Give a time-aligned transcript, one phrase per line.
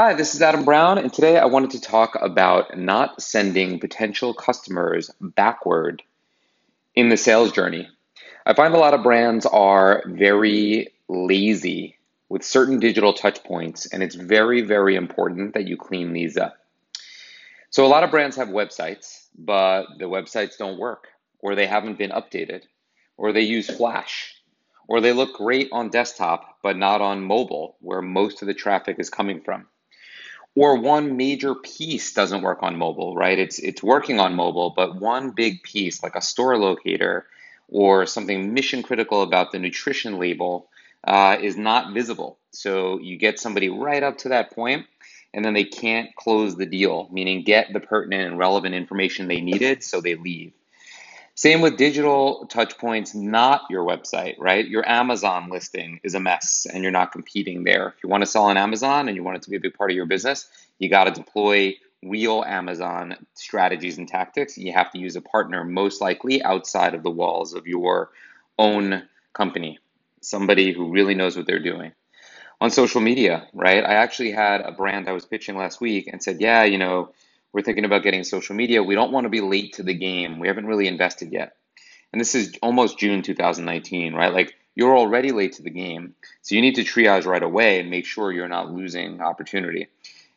[0.00, 4.32] Hi, this is Adam Brown, and today I wanted to talk about not sending potential
[4.32, 6.04] customers backward
[6.94, 7.88] in the sales journey.
[8.46, 11.98] I find a lot of brands are very lazy
[12.28, 16.56] with certain digital touch points, and it's very, very important that you clean these up.
[17.70, 21.08] So, a lot of brands have websites, but the websites don't work,
[21.40, 22.62] or they haven't been updated,
[23.16, 24.36] or they use Flash,
[24.86, 29.00] or they look great on desktop, but not on mobile, where most of the traffic
[29.00, 29.66] is coming from
[30.54, 33.38] or one major piece doesn't work on mobile, right?
[33.38, 37.26] It's it's working on mobile, but one big piece, like a store locator
[37.68, 40.68] or something mission critical about the nutrition label,
[41.04, 42.38] uh, is not visible.
[42.50, 44.86] So you get somebody right up to that point,
[45.34, 49.40] and then they can't close the deal, meaning get the pertinent and relevant information they
[49.40, 50.52] needed, so they leave.
[51.38, 54.66] Same with digital touch points, not your website, right?
[54.66, 57.94] Your Amazon listing is a mess and you're not competing there.
[57.96, 59.74] If you want to sell on Amazon and you want it to be a big
[59.74, 60.48] part of your business,
[60.80, 64.58] you got to deploy real Amazon strategies and tactics.
[64.58, 68.10] You have to use a partner, most likely outside of the walls of your
[68.58, 69.78] own company,
[70.20, 71.92] somebody who really knows what they're doing.
[72.60, 73.84] On social media, right?
[73.84, 77.12] I actually had a brand I was pitching last week and said, yeah, you know,
[77.58, 78.84] we're thinking about getting social media.
[78.84, 80.38] We don't want to be late to the game.
[80.38, 81.56] We haven't really invested yet.
[82.12, 84.32] And this is almost June 2019, right?
[84.32, 86.14] Like you're already late to the game.
[86.42, 89.88] So you need to triage right away and make sure you're not losing opportunity.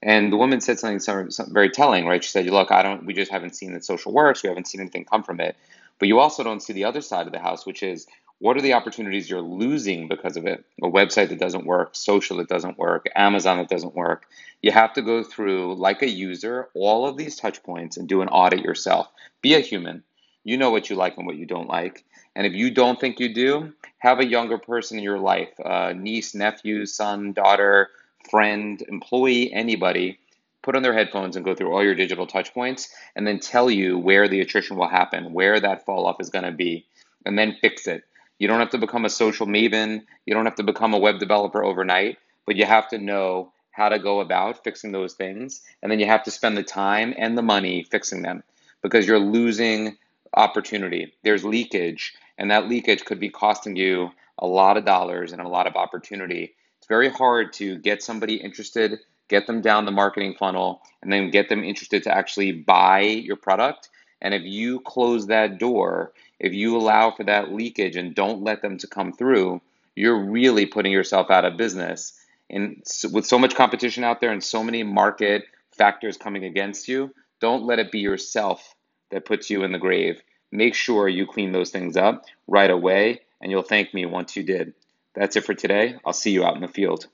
[0.01, 2.23] And the woman said something, something very telling, right?
[2.23, 3.05] She said, "Look, I don't.
[3.05, 4.41] We just haven't seen that social works.
[4.41, 5.55] We haven't seen anything come from it.
[5.99, 8.07] But you also don't see the other side of the house, which is
[8.41, 10.65] what are the opportunities you're losing because of it?
[10.81, 14.25] A website that doesn't work, social that doesn't work, Amazon that doesn't work.
[14.63, 18.23] You have to go through, like a user, all of these touch points and do
[18.23, 19.11] an audit yourself.
[19.43, 20.03] Be a human.
[20.43, 22.03] You know what you like and what you don't like.
[22.35, 25.93] And if you don't think you do, have a younger person in your life, uh,
[25.95, 27.89] niece, nephew, son, daughter,
[28.31, 30.17] friend, employee, anybody,
[30.63, 33.69] put on their headphones and go through all your digital touch points and then tell
[33.69, 36.87] you where the attrition will happen, where that fall off is going to be,
[37.23, 38.03] and then fix it
[38.41, 40.01] you don't have to become a social maven.
[40.25, 43.87] You don't have to become a web developer overnight, but you have to know how
[43.87, 45.61] to go about fixing those things.
[45.83, 48.41] And then you have to spend the time and the money fixing them
[48.81, 49.95] because you're losing
[50.33, 51.13] opportunity.
[51.21, 54.09] There's leakage, and that leakage could be costing you
[54.39, 56.55] a lot of dollars and a lot of opportunity.
[56.79, 61.29] It's very hard to get somebody interested, get them down the marketing funnel, and then
[61.29, 63.89] get them interested to actually buy your product.
[64.21, 68.61] And if you close that door, if you allow for that leakage and don't let
[68.61, 69.61] them to come through,
[69.95, 72.13] you're really putting yourself out of business.
[72.49, 77.13] And with so much competition out there and so many market factors coming against you,
[77.39, 78.75] don't let it be yourself
[79.09, 80.21] that puts you in the grave.
[80.51, 84.43] Make sure you clean those things up right away, and you'll thank me once you
[84.43, 84.73] did.
[85.15, 85.95] That's it for today.
[86.05, 87.07] I'll see you out in the field.